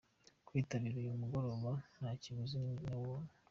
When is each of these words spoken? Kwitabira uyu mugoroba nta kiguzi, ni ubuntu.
Kwitabira 0.47 0.95
uyu 0.99 1.21
mugoroba 1.21 1.71
nta 1.99 2.11
kiguzi, 2.21 2.55
ni 2.63 2.93
ubuntu. 2.99 3.29